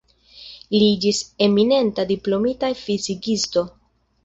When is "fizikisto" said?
2.83-3.67